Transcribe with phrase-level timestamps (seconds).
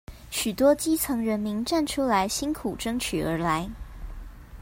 [0.31, 3.69] 許多基層人民站出來辛苦爭取而來